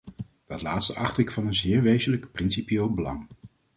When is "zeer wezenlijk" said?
1.55-2.31